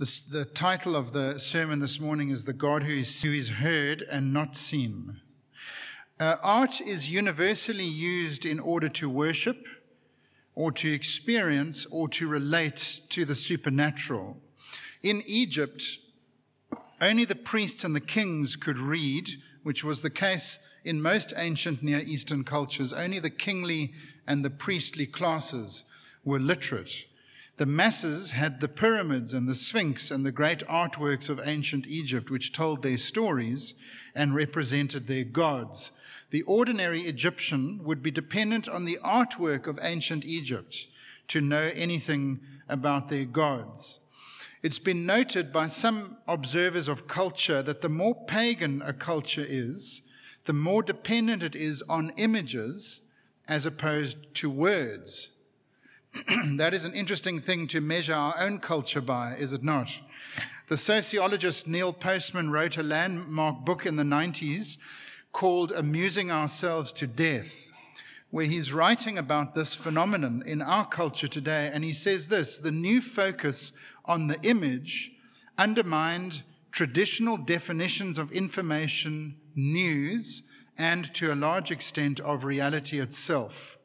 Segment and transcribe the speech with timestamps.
[0.00, 4.00] The title of the sermon this morning is The God Who is, who is Heard
[4.02, 5.20] and Not Seen.
[6.20, 9.66] Uh, art is universally used in order to worship
[10.54, 14.36] or to experience or to relate to the supernatural.
[15.02, 15.98] In Egypt,
[17.00, 19.30] only the priests and the kings could read,
[19.64, 22.92] which was the case in most ancient Near Eastern cultures.
[22.92, 23.94] Only the kingly
[24.28, 25.82] and the priestly classes
[26.24, 27.04] were literate.
[27.58, 32.30] The masses had the pyramids and the Sphinx and the great artworks of ancient Egypt,
[32.30, 33.74] which told their stories
[34.14, 35.90] and represented their gods.
[36.30, 40.86] The ordinary Egyptian would be dependent on the artwork of ancient Egypt
[41.26, 43.98] to know anything about their gods.
[44.62, 50.02] It's been noted by some observers of culture that the more pagan a culture is,
[50.44, 53.00] the more dependent it is on images
[53.48, 55.30] as opposed to words.
[56.56, 59.98] that is an interesting thing to measure our own culture by, is it not?
[60.68, 64.76] The sociologist Neil Postman wrote a landmark book in the 90s
[65.32, 67.72] called Amusing Ourselves to Death,
[68.30, 71.70] where he's writing about this phenomenon in our culture today.
[71.72, 73.72] And he says this the new focus
[74.04, 75.12] on the image
[75.56, 80.42] undermined traditional definitions of information, news,
[80.76, 83.77] and to a large extent of reality itself.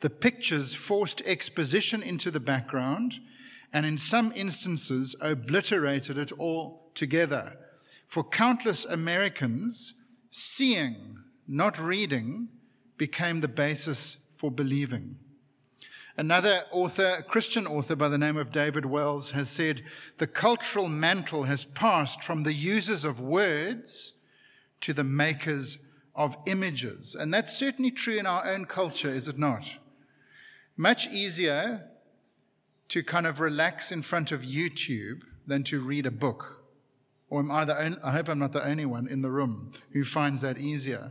[0.00, 3.20] The pictures forced exposition into the background
[3.72, 7.56] and in some instances obliterated it all together.
[8.06, 9.94] For countless Americans,
[10.30, 12.48] seeing, not reading,
[12.96, 15.16] became the basis for believing.
[16.16, 19.84] Another author, a Christian author by the name of David Wells, has said
[20.16, 24.14] the cultural mantle has passed from the users of words
[24.80, 25.78] to the makers
[26.14, 27.14] of images.
[27.14, 29.64] And that's certainly true in our own culture, is it not?
[30.80, 31.82] Much easier
[32.86, 36.62] to kind of relax in front of YouTube than to read a book.
[37.28, 39.72] Or am I the only, I hope I'm not the only one in the room
[39.90, 41.10] who finds that easier.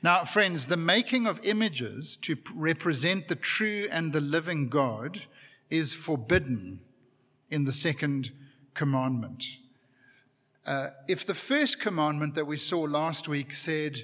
[0.00, 5.22] Now, friends, the making of images to represent the true and the living God
[5.68, 6.82] is forbidden
[7.50, 8.30] in the second
[8.74, 9.44] commandment.
[10.64, 14.02] Uh, if the first commandment that we saw last week said,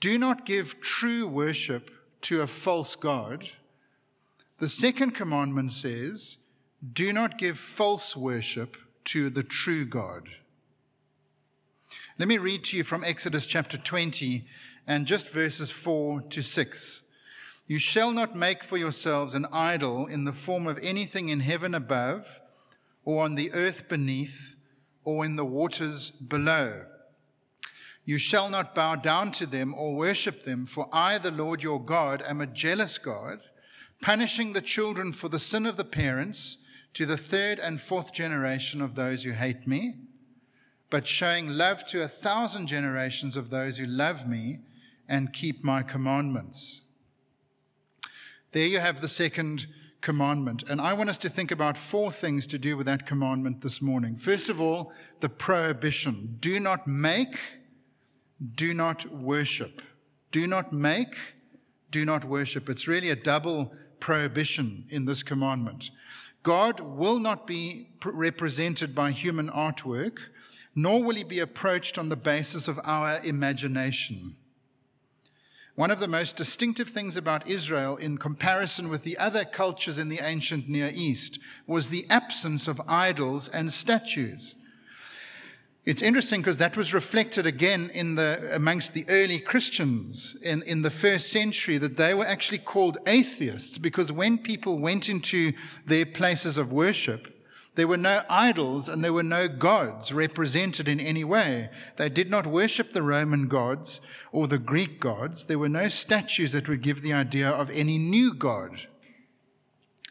[0.00, 1.90] Do not give true worship
[2.22, 3.48] to a false God.
[4.58, 6.38] The second commandment says,
[6.92, 10.28] Do not give false worship to the true God.
[12.18, 14.44] Let me read to you from Exodus chapter 20
[14.86, 17.02] and just verses 4 to 6.
[17.66, 21.74] You shall not make for yourselves an idol in the form of anything in heaven
[21.74, 22.40] above,
[23.04, 24.56] or on the earth beneath,
[25.04, 26.84] or in the waters below.
[28.04, 31.80] You shall not bow down to them or worship them, for I, the Lord your
[31.80, 33.38] God, am a jealous God,
[34.00, 36.58] punishing the children for the sin of the parents
[36.94, 39.94] to the third and fourth generation of those who hate me,
[40.90, 44.58] but showing love to a thousand generations of those who love me
[45.08, 46.82] and keep my commandments.
[48.50, 49.66] There you have the second
[50.02, 50.68] commandment.
[50.68, 53.80] And I want us to think about four things to do with that commandment this
[53.80, 54.16] morning.
[54.16, 57.38] First of all, the prohibition do not make
[58.54, 59.82] do not worship.
[60.30, 61.16] Do not make,
[61.90, 62.68] do not worship.
[62.68, 65.90] It's really a double prohibition in this commandment.
[66.42, 70.18] God will not be represented by human artwork,
[70.74, 74.36] nor will he be approached on the basis of our imagination.
[75.74, 80.08] One of the most distinctive things about Israel in comparison with the other cultures in
[80.08, 84.54] the ancient Near East was the absence of idols and statues.
[85.84, 90.82] It's interesting because that was reflected again in the, amongst the early Christians in, in
[90.82, 95.52] the first century that they were actually called atheists because when people went into
[95.84, 97.36] their places of worship,
[97.74, 101.68] there were no idols and there were no gods represented in any way.
[101.96, 104.00] They did not worship the Roman gods
[104.30, 105.46] or the Greek gods.
[105.46, 108.86] There were no statues that would give the idea of any new god.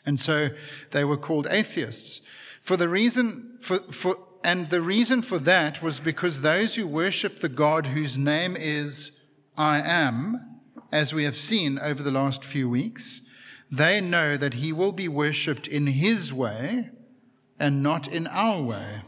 [0.06, 0.50] And so
[0.92, 2.22] they were called atheists.
[2.62, 7.40] For the reason, for, for, and the reason for that was because those who worship
[7.40, 9.22] the God whose name is
[9.58, 10.60] I am,
[10.92, 13.22] as we have seen over the last few weeks,
[13.72, 16.90] they know that he will be worshipped in his way
[17.60, 19.04] and not in our way.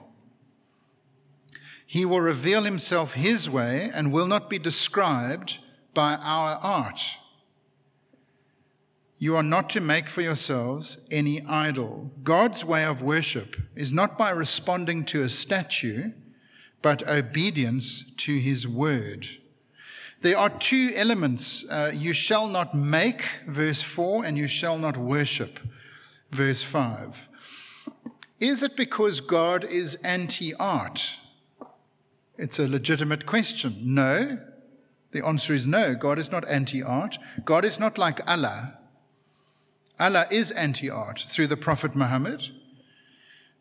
[1.85, 5.59] He will reveal himself his way and will not be described
[5.93, 7.17] by our art.
[9.23, 12.11] You are not to make for yourselves any idol.
[12.23, 16.11] God's way of worship is not by responding to a statue,
[16.81, 19.25] but obedience to his word.
[20.23, 24.97] There are two elements uh, you shall not make, verse 4, and you shall not
[24.97, 25.57] worship,
[26.29, 27.29] verse 5.
[28.41, 31.15] Is it because God is anti art?
[32.37, 33.77] It's a legitimate question.
[33.85, 34.37] No.
[35.11, 35.95] The answer is no.
[35.95, 37.17] God is not anti art.
[37.45, 38.79] God is not like Allah.
[39.99, 42.49] Allah is anti art through the Prophet Muhammad.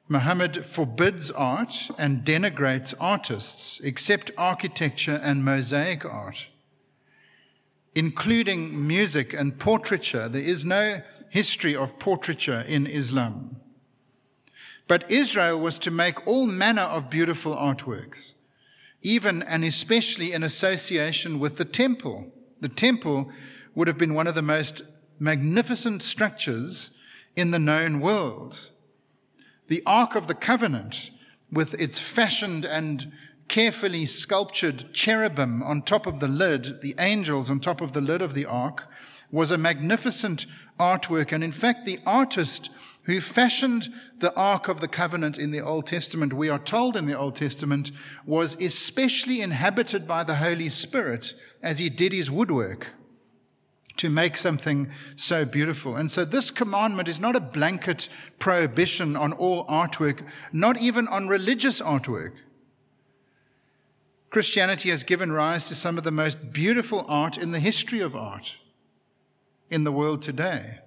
[0.09, 6.49] Muhammad forbids art and denigrates artists, except architecture and mosaic art,
[7.95, 10.29] including music and portraiture.
[10.29, 13.57] There is no history of portraiture in Islam.
[14.89, 18.35] But Israel was to make all manner of beautiful artworks,
[19.01, 22.33] even and especially in association with the temple.
[22.61, 23.31] The temple
[23.75, 24.83] would have been one of the most
[25.23, 26.91] magnificent structures
[27.37, 28.71] in the known world.
[29.69, 31.13] The Ark of the Covenant,
[31.51, 33.13] with its fashioned and
[33.47, 38.21] carefully sculptured cherubim on top of the lid, the angels on top of the lid
[38.21, 38.89] of the ark,
[39.31, 40.45] was a magnificent
[40.81, 41.31] artwork.
[41.31, 42.71] And in fact, the artist
[43.05, 47.07] who fashioned the Ark of the Covenant in the Old Testament, we are told in
[47.07, 47.93] the Old Testament,
[48.27, 52.89] was especially inhabited by the Holy Spirit as he did his woodwork
[53.97, 55.97] to make something so beautiful.
[55.97, 58.09] And so this commandment is not a blanket
[58.39, 62.33] prohibition on all artwork, not even on religious artwork.
[64.31, 68.17] Christianity has given rise to some of the most beautiful art in the history of
[68.17, 68.57] art
[69.71, 70.79] in the world today.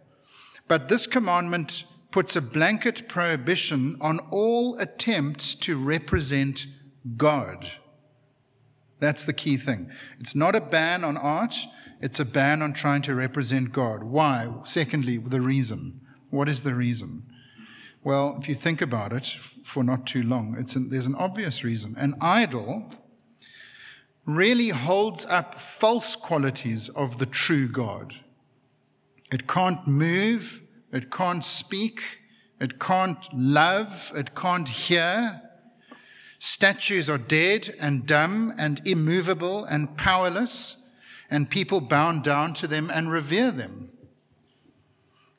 [0.68, 6.66] But this commandment puts a blanket prohibition on all attempts to represent
[7.18, 7.70] God.
[9.00, 9.92] That's the key thing.
[10.20, 11.56] It's not a ban on art,
[12.02, 14.04] it's a ban on trying to represent God.
[14.04, 14.50] Why?
[14.64, 16.02] Secondly, the reason.
[16.30, 17.24] What is the reason?
[18.04, 21.96] Well, if you think about it for not too long, an, there's an obvious reason.
[21.98, 22.92] An idol
[24.26, 28.16] really holds up false qualities of the true God.
[29.32, 32.02] It can't move, it can't speak,
[32.60, 35.42] it can't love, it can't hear.
[36.38, 40.85] Statues are dead and dumb and immovable and powerless
[41.30, 43.90] and people bow down to them and revere them.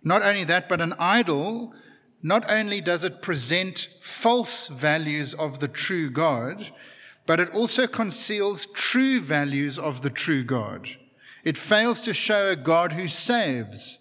[0.02, 1.74] Not only that, but an idol,
[2.22, 6.70] not only does it present false values of the true God,
[7.26, 10.88] but it also conceals true values of the true God.
[11.44, 13.98] It fails to show a God who saves,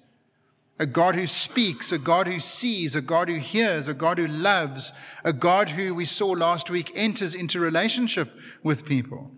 [0.80, 4.28] a God who speaks, a God who sees, a God who hears, a God who
[4.28, 4.92] loves,
[5.24, 8.32] a God who we saw last week enters into relationship
[8.64, 9.32] with people.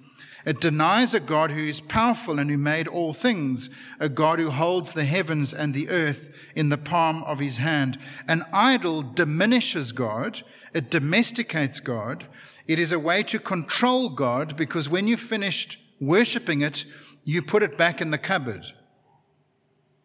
[0.47, 4.49] It denies a God who is powerful and who made all things, a God who
[4.49, 7.99] holds the heavens and the earth in the palm of his hand.
[8.29, 12.27] An idol diminishes God, it domesticates God.
[12.65, 16.85] It is a way to control God because when you've finished worshipping it,
[17.25, 18.67] you put it back in the cupboard.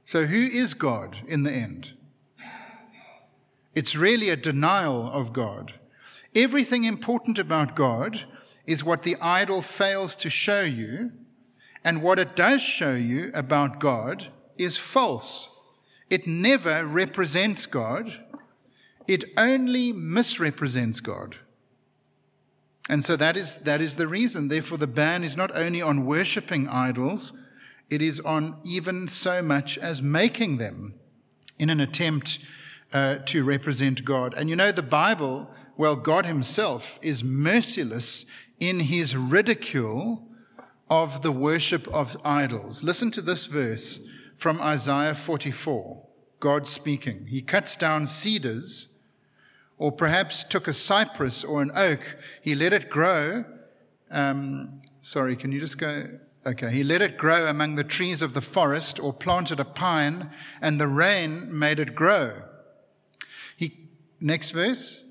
[0.03, 1.93] So, who is God in the end?
[3.77, 5.75] It's really a denial of God.
[6.35, 8.25] Everything important about God
[8.67, 11.13] is what the idol fails to show you,
[11.85, 15.51] and what it does show you about God is false.
[16.11, 18.21] It never represents God,
[19.09, 21.37] it only misrepresents God.
[22.89, 24.49] And so that is, that is the reason.
[24.49, 27.33] Therefore, the ban is not only on worshipping idols,
[27.89, 30.95] it is on even so much as making them
[31.59, 32.39] in an attempt
[32.93, 34.35] uh, to represent God.
[34.37, 38.27] And you know, the Bible, well, God Himself is merciless
[38.63, 40.25] in his ridicule
[40.89, 42.85] of the worship of idols.
[42.85, 43.99] Listen to this verse
[44.37, 46.07] from Isaiah 44,
[46.39, 47.27] God speaking.
[47.27, 48.97] He cuts down cedars,
[49.79, 52.17] or perhaps took a cypress or an oak.
[52.41, 53.45] He let it grow.
[54.13, 56.21] Um, sorry, can you just go?
[56.47, 60.31] Okay, he let it grow among the trees of the forest, or planted a pine,
[60.61, 62.43] and the rain made it grow.
[63.57, 63.89] He,
[64.21, 65.03] next verse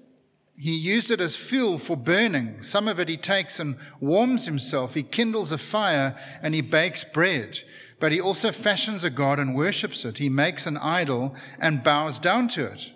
[0.61, 2.61] he used it as fuel for burning.
[2.61, 4.93] Some of it he takes and warms himself.
[4.93, 7.61] He kindles a fire and he bakes bread.
[7.99, 10.19] But he also fashions a god and worships it.
[10.19, 12.91] He makes an idol and bows down to it.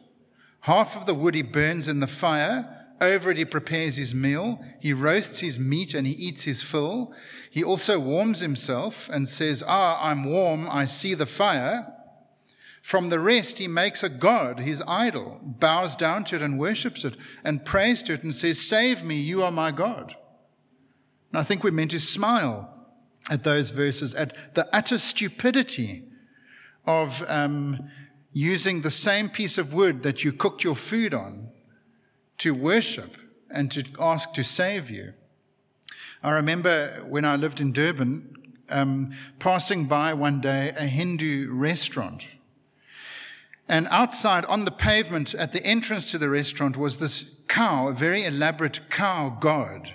[0.62, 2.86] Half of the wood he burns in the fire.
[3.01, 4.63] Over it he prepares his meal.
[4.79, 7.13] He roasts his meat and he eats his fill.
[7.50, 10.69] He also warms himself and says, Ah, I'm warm.
[10.69, 11.95] I see the fire.
[12.86, 17.04] From the rest, he makes a god, his idol, bows down to it and worships
[17.04, 20.15] it, and prays to it and says, Save me, you are my God.
[21.32, 22.72] And I think we're meant to smile
[23.32, 26.04] at those verses, at the utter stupidity
[26.86, 27.89] of um,
[28.32, 31.48] using the same piece of wood that you cooked your food on
[32.38, 33.18] to worship
[33.50, 35.15] and to ask to save you.
[36.22, 38.36] I remember when I lived in Durban,
[38.70, 42.27] um, passing by one day a Hindu restaurant
[43.67, 47.93] And outside on the pavement at the entrance to the restaurant was this cow, a
[47.93, 49.93] very elaborate cow god.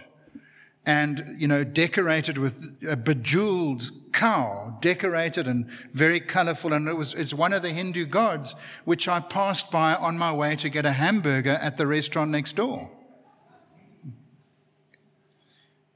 [0.85, 6.73] And, you know, decorated with a bejeweled cow, decorated and very colorful.
[6.73, 10.33] And it was, it's one of the Hindu gods, which I passed by on my
[10.33, 12.91] way to get a hamburger at the restaurant next door.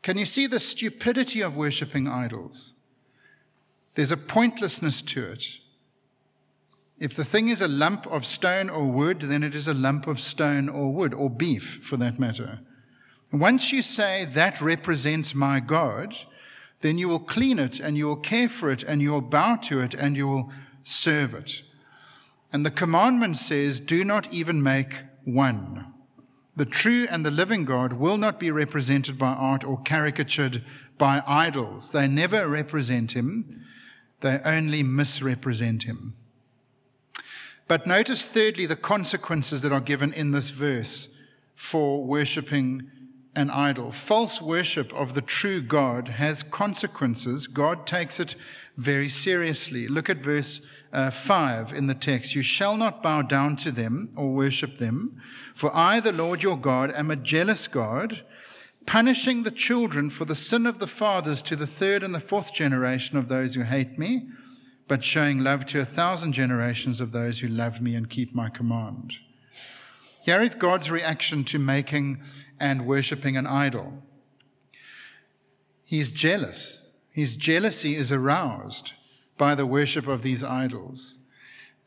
[0.03, 2.75] Can you see the stupidity of worshipping idols?
[3.95, 5.47] There's a pointlessness to it.
[6.99, 10.07] If the thing is a lump of stone or wood, then it is a lump
[10.07, 12.61] of stone or wood, or beef for that matter.
[13.33, 16.17] Once you say that represents my God,
[16.83, 19.57] then you will clean it and you will care for it and you will bow
[19.57, 20.53] to it and you will
[20.85, 21.63] serve it.
[22.53, 25.93] And the commandment says, do not even make one.
[26.57, 30.63] The true and the living God will not be represented by art or caricatured
[30.97, 31.91] by idols.
[31.91, 33.65] They never represent him,
[34.21, 36.15] they only misrepresent him.
[37.67, 41.09] But notice, thirdly, the consequences that are given in this verse
[41.55, 42.91] for worshipping
[43.35, 43.91] an idol.
[43.91, 47.47] False worship of the true God has consequences.
[47.47, 48.37] God takes it
[48.77, 49.89] very seriously.
[49.89, 52.35] Look at verse uh, 5 in the text.
[52.35, 55.21] You shall not bow down to them or worship them,
[55.55, 58.23] for I, the Lord your God, am a jealous God,
[58.87, 62.53] punishing the children for the sin of the fathers to the third and the fourth
[62.53, 64.29] generation of those who hate me
[64.87, 68.49] but showing love to a thousand generations of those who love me and keep my
[68.49, 69.15] command.
[70.23, 72.23] Here is God's reaction to making
[72.59, 74.03] and worshipping an idol.
[75.85, 76.81] He's jealous.
[77.11, 78.93] His jealousy is aroused
[79.37, 81.19] by the worship of these idols.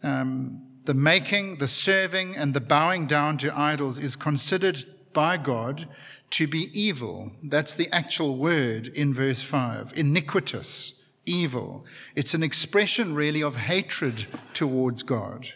[0.03, 5.87] Um, the making, the serving, and the bowing down to idols is considered by God
[6.31, 7.31] to be evil.
[7.43, 10.96] That's the actual word in verse 5 iniquitous
[11.27, 11.85] evil.
[12.15, 15.49] It's an expression, really, of hatred towards God.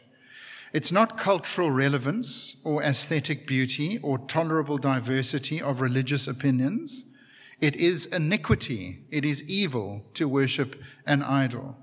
[0.73, 7.05] It's not cultural relevance or aesthetic beauty or tolerable diversity of religious opinions.
[7.59, 8.99] It is iniquity.
[9.11, 11.77] It is evil to worship an idol.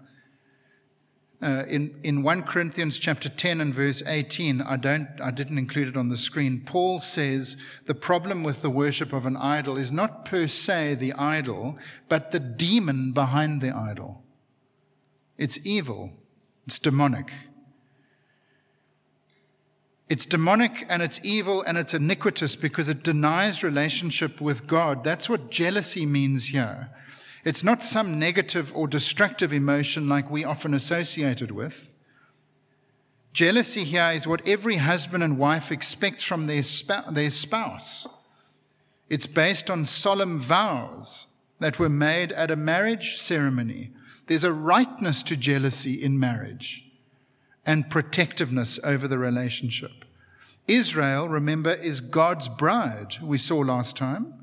[1.41, 5.87] Uh, in, in 1 Corinthians chapter 10 and verse 18, I, don't, I didn't include
[5.87, 9.93] it on the screen, Paul says the problem with the worship of an idol is
[9.93, 11.79] not per se the idol,
[12.09, 14.25] but the demon behind the idol.
[15.37, 16.11] It's evil,
[16.67, 17.33] it's demonic.
[20.09, 25.05] It's demonic and it's evil and it's iniquitous because it denies relationship with God.
[25.05, 26.89] That's what jealousy means here.
[27.45, 31.95] It's not some negative or destructive emotion like we often associate it with.
[33.33, 36.63] Jealousy here is what every husband and wife expects from their,
[37.11, 38.07] their spouse.
[39.09, 41.27] It's based on solemn vows
[41.61, 43.93] that were made at a marriage ceremony.
[44.27, 46.85] There's a rightness to jealousy in marriage
[47.65, 50.05] and protectiveness over the relationship.
[50.67, 54.35] Israel, remember, is God's bride, we saw last time,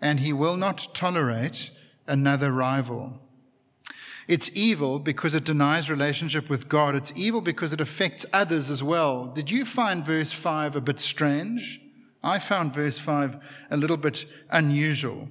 [0.00, 1.70] and he will not tolerate
[2.06, 3.20] another rival.
[4.26, 6.94] It's evil because it denies relationship with God.
[6.94, 9.26] It's evil because it affects others as well.
[9.26, 11.80] Did you find verse 5 a bit strange?
[12.22, 13.36] I found verse 5
[13.70, 15.30] a little bit unusual.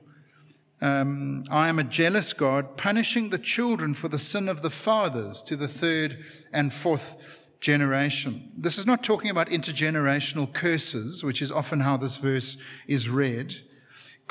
[0.80, 5.42] Um, I am a jealous God, punishing the children for the sin of the fathers
[5.44, 7.16] to the third and fourth
[7.62, 8.52] generation.
[8.56, 13.56] This is not talking about intergenerational curses, which is often how this verse is read.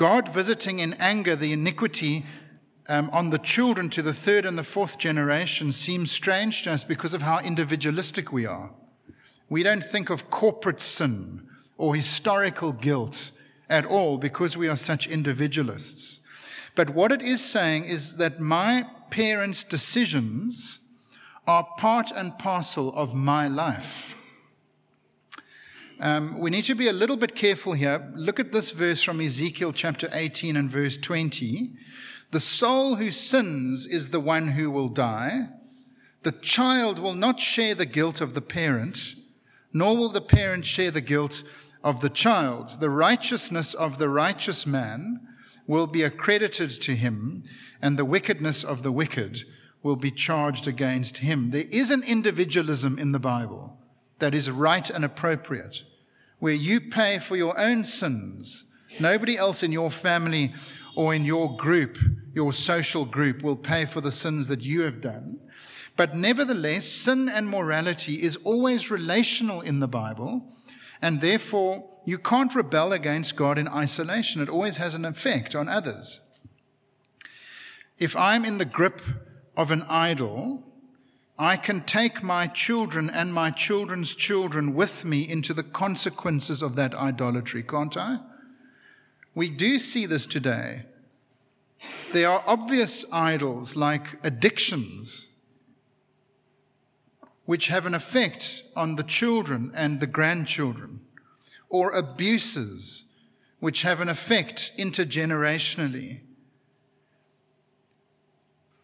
[0.02, 2.26] God visiting in anger the iniquity
[2.88, 6.82] um, on the children to the third and the fourth generation seems strange to us
[6.82, 8.72] because of how individualistic we are.
[9.48, 11.46] We don't think of corporate sin
[11.78, 13.30] or historical guilt
[13.68, 16.18] at all because we are such individualists.
[16.74, 20.80] But what it is saying is that my parents' decisions
[21.46, 24.16] are part and parcel of my life.
[26.02, 28.10] Um, we need to be a little bit careful here.
[28.16, 31.70] Look at this verse from Ezekiel chapter 18 and verse 20.
[32.32, 35.50] The soul who sins is the one who will die.
[36.24, 39.14] The child will not share the guilt of the parent,
[39.72, 41.44] nor will the parent share the guilt
[41.84, 42.80] of the child.
[42.80, 45.20] The righteousness of the righteous man
[45.68, 47.44] will be accredited to him,
[47.80, 49.44] and the wickedness of the wicked
[49.84, 51.52] will be charged against him.
[51.52, 53.78] There is an individualism in the Bible
[54.18, 55.84] that is right and appropriate
[56.42, 58.64] where you pay for your own sins.
[58.98, 60.52] Nobody else in your family
[60.96, 61.96] or in your group,
[62.34, 65.38] your social group, will pay for the sins that you have done.
[65.96, 70.44] But nevertheless, sin and morality is always relational in the Bible,
[71.00, 74.42] and therefore you can't rebel against God in isolation.
[74.42, 76.22] It always has an effect on others.
[77.98, 79.00] If I'm in the grip
[79.56, 80.64] of an idol,
[81.42, 86.76] I can take my children and my children's children with me into the consequences of
[86.76, 88.20] that idolatry, can't I?
[89.34, 90.84] We do see this today.
[92.12, 95.30] There are obvious idols like addictions,
[97.44, 101.00] which have an effect on the children and the grandchildren,
[101.68, 103.06] or abuses,
[103.58, 106.20] which have an effect intergenerationally.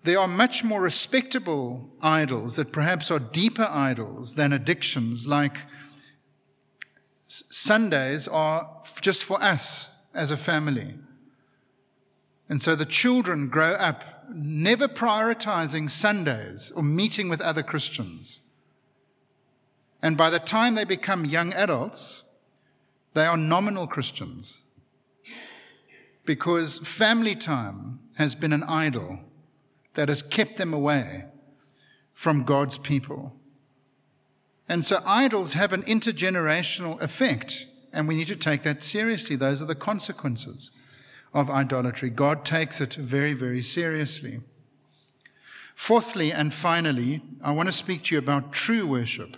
[0.05, 5.59] There are much more respectable idols that perhaps are deeper idols than addictions, like
[7.27, 10.95] Sundays are just for us as a family.
[12.49, 18.41] And so the children grow up never prioritizing Sundays or meeting with other Christians.
[20.03, 22.25] And by the time they become young adults,
[23.15, 24.63] they are nominal Christians
[26.25, 29.21] because family time has been an idol
[29.99, 31.25] that has kept them away
[32.13, 33.35] from God's people.
[34.69, 39.35] And so idols have an intergenerational effect, and we need to take that seriously.
[39.35, 40.71] Those are the consequences
[41.35, 42.11] of idolatry.
[42.11, 44.39] God takes it very, very seriously.
[45.75, 49.37] Fourthly and finally, I want to speak to you about true worship.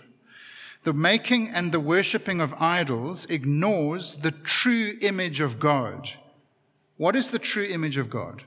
[0.83, 6.11] The making and the worshipping of idols ignores the true image of God.
[6.97, 8.43] What is the true image of God?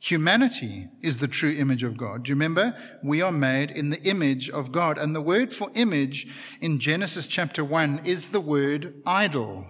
[0.00, 2.22] Humanity is the true image of God.
[2.22, 2.76] Do you remember?
[3.02, 4.96] We are made in the image of God.
[4.96, 9.66] And the word for image in Genesis chapter 1 is the word idol.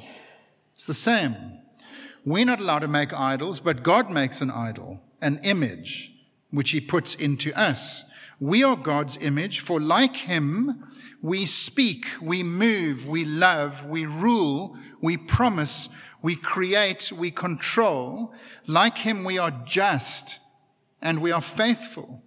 [0.74, 1.34] It's the same.
[2.26, 6.12] We're not allowed to make idols, but God makes an idol, an image,
[6.50, 8.04] which He puts into us.
[8.38, 10.84] We are God's image, for like Him,
[11.22, 15.88] we speak, we move, we love, we rule, we promise,
[16.22, 18.32] we create, we control.
[18.66, 20.40] Like him, we are just
[21.00, 22.22] and we are faithful.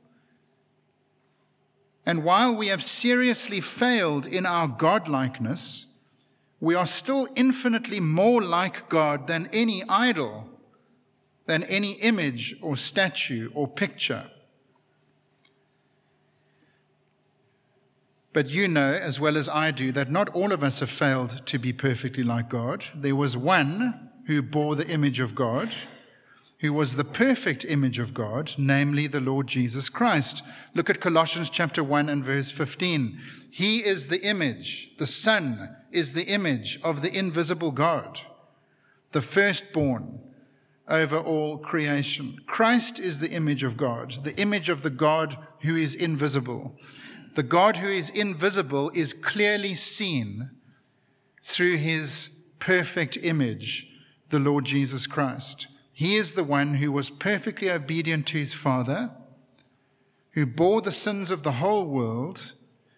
[2.05, 5.85] And while we have seriously failed in our godlikeness,
[6.59, 10.49] we are still infinitely more like God than any idol,
[11.45, 14.29] than any image or statue or picture.
[18.33, 21.45] But you know, as well as I do, that not all of us have failed
[21.47, 22.85] to be perfectly like God.
[22.95, 25.73] There was one who bore the image of God,
[26.59, 30.43] who was the perfect image of God, namely the Lord Jesus Christ.
[30.73, 33.19] Look at Colossians chapter 1 and verse 15.
[33.49, 38.21] He is the image, the Son is the image of the invisible God,
[39.11, 40.21] the firstborn
[40.87, 42.37] over all creation.
[42.45, 46.77] Christ is the image of God, the image of the God who is invisible.
[47.35, 50.51] The God who is invisible is clearly seen
[51.43, 53.89] through his perfect image,
[54.29, 55.67] the Lord Jesus Christ.
[55.93, 59.11] He is the one who was perfectly obedient to his Father,
[60.31, 62.53] who bore the sins of the whole world,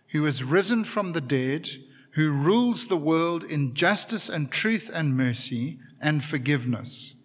[0.09, 1.69] who is risen from the dead,
[2.11, 7.15] who rules the world in justice and truth and mercy and forgiveness.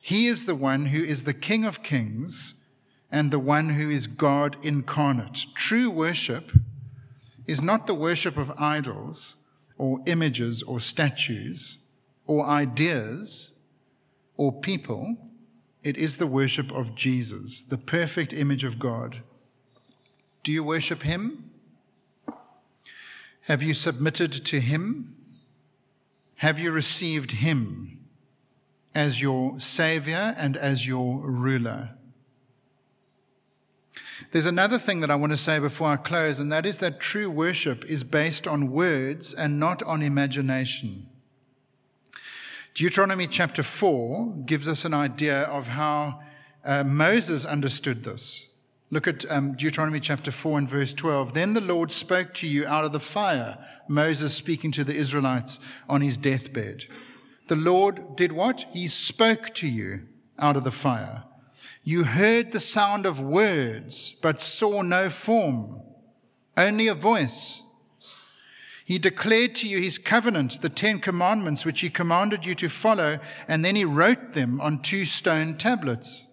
[0.00, 2.63] He is the one who is the King of kings
[3.10, 5.46] and the one who is God incarnate.
[5.54, 6.52] True worship
[7.46, 9.36] is not the worship of idols
[9.78, 11.78] or images or statues
[12.26, 13.52] or ideas
[14.36, 15.16] or people.
[15.82, 19.22] It is the worship of Jesus, the perfect image of God.
[20.42, 21.50] Do you worship him?
[23.42, 25.14] Have you submitted to him?
[26.36, 28.06] Have you received him
[28.94, 31.90] as your Savior and as your ruler?
[34.32, 37.00] There's another thing that I want to say before I close, and that is that
[37.00, 41.08] true worship is based on words and not on imagination.
[42.74, 46.20] Deuteronomy chapter 4 gives us an idea of how
[46.64, 48.48] uh, Moses understood this.
[48.90, 51.34] Look at um, Deuteronomy chapter 4 and verse 12.
[51.34, 53.58] Then the Lord spoke to you out of the fire,
[53.88, 56.84] Moses speaking to the Israelites on his deathbed.
[57.48, 58.64] The Lord did what?
[58.72, 60.02] He spoke to you
[60.38, 61.24] out of the fire.
[61.86, 65.82] You heard the sound of words, but saw no form,
[66.56, 67.60] only a voice.
[68.86, 73.18] He declared to you his covenant, the Ten Commandments, which he commanded you to follow,
[73.46, 76.26] and then he wrote them on two stone tablets.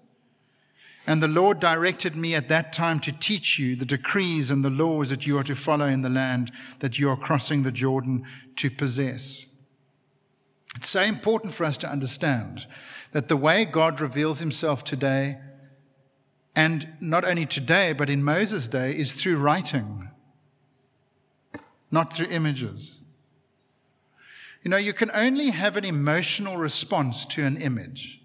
[1.06, 4.70] And the Lord directed me at that time to teach you the decrees and the
[4.70, 8.24] laws that you are to follow in the land that you are crossing the Jordan
[8.56, 9.48] to possess.
[10.76, 12.66] It's so important for us to understand
[13.12, 15.38] that the way God reveals himself today,
[16.56, 20.10] and not only today, but in Moses' day, is through writing,
[21.92, 23.00] not through images.
[24.64, 28.22] You know, you can only have an emotional response to an image.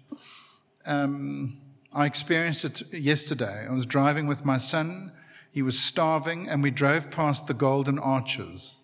[0.85, 1.57] Um,
[1.91, 3.65] I experienced it yesterday.
[3.67, 5.11] I was driving with my son.
[5.51, 8.75] He was starving, and we drove past the golden arches.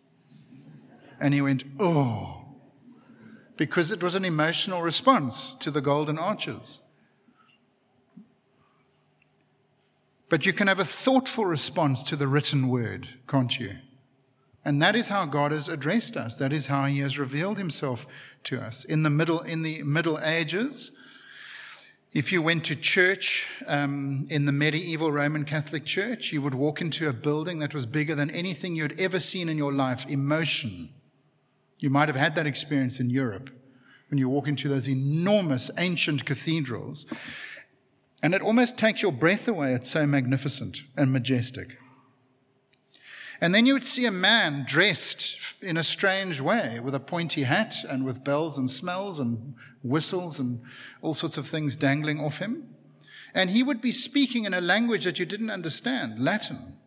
[1.19, 2.42] And he went, Oh,
[3.57, 6.81] because it was an emotional response to the golden arches.
[10.29, 13.75] But you can have a thoughtful response to the written word, can't you?
[14.65, 16.37] And that is how God has addressed us.
[16.37, 18.07] That is how He has revealed Himself
[18.45, 18.83] to us.
[18.83, 20.91] In the Middle, in the Middle Ages,
[22.13, 26.79] if you went to church um, in the medieval Roman Catholic Church, you would walk
[26.79, 30.07] into a building that was bigger than anything you'd ever seen in your life.
[30.07, 30.89] Emotion.
[31.83, 33.49] You might have had that experience in Europe
[34.09, 37.05] when you walk into those enormous ancient cathedrals.
[38.23, 39.73] And it almost takes your breath away.
[39.73, 41.75] It's so magnificent and majestic.
[43.41, 47.43] And then you would see a man dressed in a strange way with a pointy
[47.43, 50.61] hat and with bells and smells and whistles and
[51.01, 52.75] all sorts of things dangling off him.
[53.33, 56.77] And he would be speaking in a language that you didn't understand, Latin.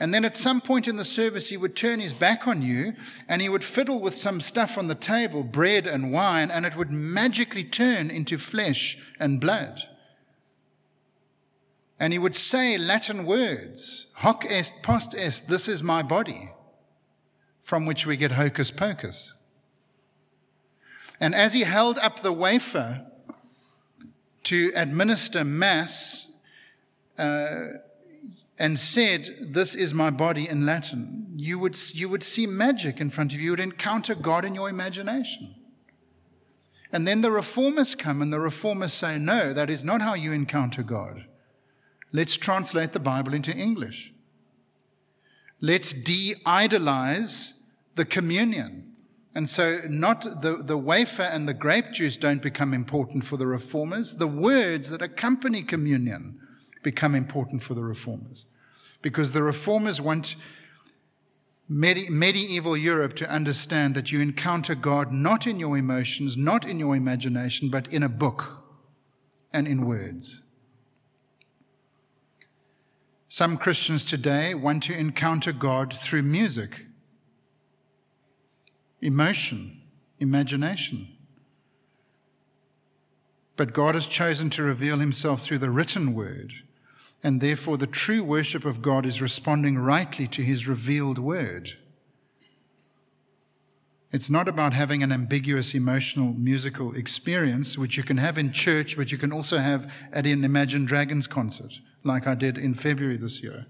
[0.00, 2.94] And then at some point in the service, he would turn his back on you
[3.28, 6.76] and he would fiddle with some stuff on the table, bread and wine, and it
[6.76, 9.82] would magically turn into flesh and blood.
[11.98, 16.50] And he would say Latin words, hoc est post est, this is my body,
[17.60, 19.34] from which we get hocus pocus.
[21.20, 23.04] And as he held up the wafer
[24.44, 26.30] to administer Mass,
[27.18, 27.64] uh,
[28.58, 33.10] and said, This is my body in Latin, you would, you would see magic in
[33.10, 33.46] front of you.
[33.46, 35.54] You would encounter God in your imagination.
[36.90, 40.32] And then the reformers come and the reformers say, No, that is not how you
[40.32, 41.26] encounter God.
[42.12, 44.12] Let's translate the Bible into English.
[45.60, 47.54] Let's de idolize
[47.94, 48.84] the communion.
[49.34, 53.46] And so, not the, the wafer and the grape juice don't become important for the
[53.46, 54.14] reformers.
[54.14, 56.40] The words that accompany communion
[56.82, 58.46] become important for the reformers.
[59.02, 60.36] Because the reformers want
[61.68, 66.78] medi- medieval Europe to understand that you encounter God not in your emotions, not in
[66.78, 68.64] your imagination, but in a book
[69.52, 70.42] and in words.
[73.28, 76.86] Some Christians today want to encounter God through music,
[79.02, 79.82] emotion,
[80.18, 81.08] imagination.
[83.56, 86.52] But God has chosen to reveal himself through the written word
[87.22, 91.72] and therefore the true worship of God is responding rightly to his revealed word.
[94.10, 98.96] It's not about having an ambiguous emotional musical experience, which you can have in church,
[98.96, 103.18] but you can also have at an Imagine Dragons concert, like I did in February
[103.18, 103.66] this year.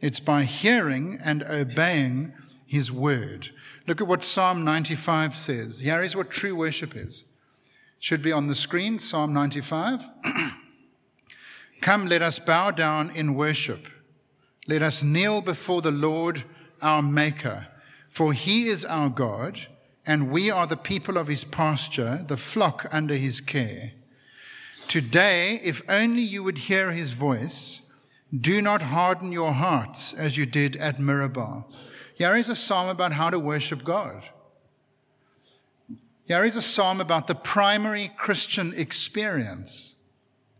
[0.00, 2.32] It's by hearing and obeying
[2.66, 3.50] his word.
[3.86, 5.80] Look at what Psalm 95 says.
[5.80, 7.24] Here is what true worship is.
[7.96, 10.08] It should be on the screen, Psalm 95.
[11.80, 13.86] Come, let us bow down in worship.
[14.66, 16.44] Let us kneel before the Lord
[16.82, 17.68] our Maker,
[18.08, 19.66] for he is our God,
[20.06, 23.92] and we are the people of his pasture, the flock under his care.
[24.88, 27.82] Today, if only you would hear his voice,
[28.34, 31.64] do not harden your hearts as you did at Meribah.
[32.14, 34.24] Here is a psalm about how to worship God.
[36.24, 39.94] Here is a psalm about the primary Christian experience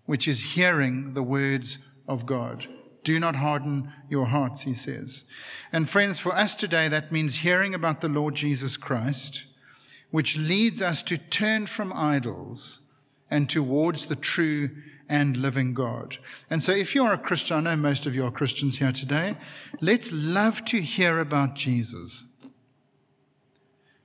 [0.08, 1.76] which is hearing the words
[2.08, 2.66] of God.
[3.04, 5.24] Do not harden your hearts, he says.
[5.70, 9.44] And friends, for us today, that means hearing about the Lord Jesus Christ,
[10.10, 12.80] which leads us to turn from idols
[13.30, 14.70] and towards the true
[15.10, 16.16] and living God.
[16.48, 19.36] And so, if you're a Christian, I know most of you are Christians here today,
[19.82, 22.24] let's love to hear about Jesus.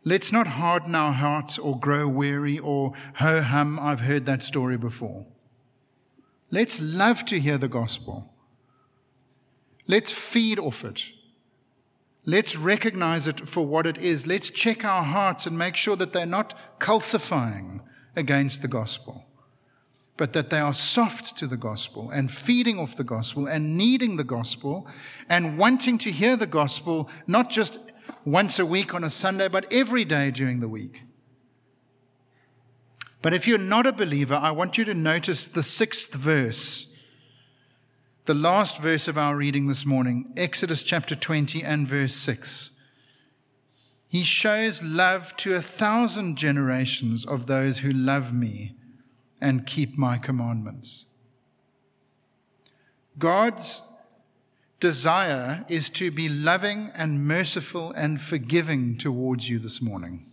[0.03, 4.77] Let's not harden our hearts or grow weary or ho hum, I've heard that story
[4.77, 5.27] before.
[6.53, 8.31] Let's love to hear the gospel.
[9.87, 11.03] Let's feed off it.
[12.25, 14.27] Let's recognize it for what it is.
[14.27, 17.81] Let's check our hearts and make sure that they're not calcifying
[18.15, 19.25] against the gospel,
[20.15, 24.17] but that they are soft to the gospel and feeding off the gospel and needing
[24.17, 24.87] the gospel
[25.27, 27.79] and wanting to hear the gospel, not just
[28.25, 31.01] once a week on a Sunday, but every day during the week.
[33.23, 36.87] But if you're not a believer, I want you to notice the sixth verse,
[38.25, 42.71] the last verse of our reading this morning, Exodus chapter 20 and verse 6.
[44.09, 48.75] He shows love to a thousand generations of those who love me
[49.39, 51.05] and keep my commandments.
[53.17, 53.81] God's
[54.81, 60.32] desire is to be loving and merciful and forgiving towards you this morning.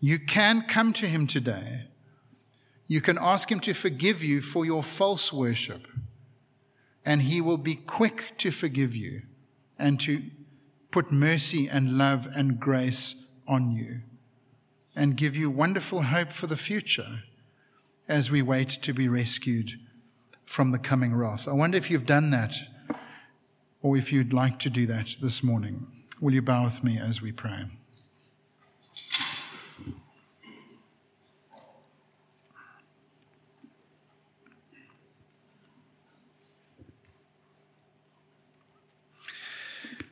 [0.00, 1.88] You can come to him today.
[2.86, 5.86] You can ask him to forgive you for your false worship
[7.08, 9.22] and he will be quick to forgive you
[9.78, 10.22] and to
[10.90, 13.14] put mercy and love and grace
[13.46, 14.00] on you
[14.94, 17.22] and give you wonderful hope for the future
[18.08, 19.72] as we wait to be rescued
[20.44, 21.48] from the coming wrath.
[21.48, 22.58] I wonder if you've done that
[23.80, 25.86] or if you'd like to do that this morning.
[26.20, 27.66] Will you bow with me as we pray?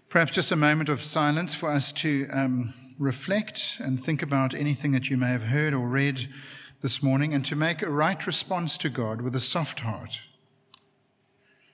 [0.09, 4.93] Perhaps just a moment of silence for us to um, reflect and think about anything
[4.93, 6.29] that you may have heard or read
[6.81, 10.21] this morning and to make a right response to God with a soft heart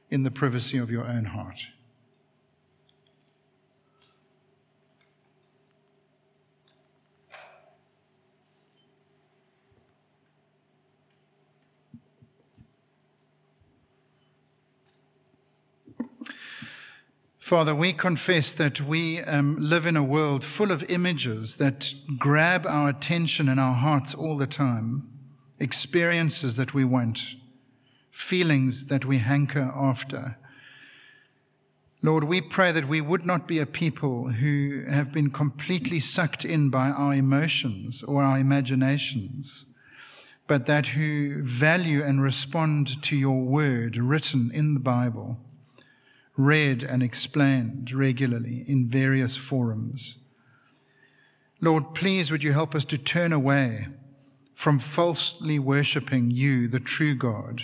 [0.09, 1.67] in the privacy of your own heart.
[17.53, 22.67] Father, we confess that we um, live in a world full of images that grab
[22.67, 25.07] our attention and our hearts all the time,
[25.61, 27.35] experiences that we want,
[28.11, 30.39] feelings that we hanker after.
[32.01, 36.47] Lord, we pray that we would not be a people who have been completely sucked
[36.47, 39.67] in by our emotions or our imaginations,
[40.47, 45.37] but that who value and respond to your word written in the Bible
[46.37, 50.17] read and explained regularly in various forums.
[51.61, 53.87] Lord, please would you help us to turn away
[54.55, 57.63] from falsely worshipping you, the true God,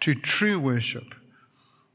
[0.00, 1.14] to true worship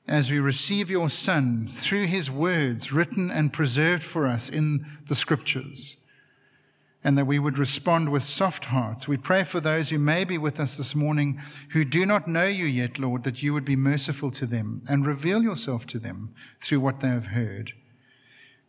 [0.08, 5.15] as we receive your Son through his words written and preserved for us in the
[5.15, 5.98] scriptures
[7.06, 9.08] and that we would respond with soft hearts.
[9.08, 11.39] We pray for those who may be with us this morning
[11.70, 15.06] who do not know you yet, Lord, that you would be merciful to them and
[15.06, 17.74] reveal yourself to them through what they have heard.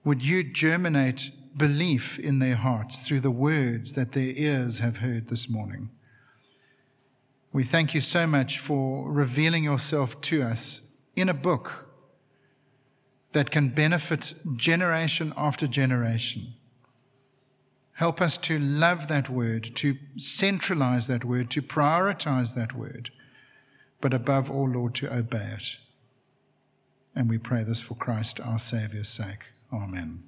[0.04, 5.28] Would you germinate belief in their hearts through the words that their ears have heard
[5.28, 5.88] this morning?
[7.54, 11.88] We thank you so much for revealing yourself to us in a book
[13.32, 16.55] that can benefit generation after generation.
[17.96, 23.08] Help us to love that word, to centralize that word, to prioritize that word,
[24.02, 25.78] but above all, Lord, to obey it.
[27.14, 29.46] And we pray this for Christ, our Saviour's sake.
[29.72, 30.25] Amen.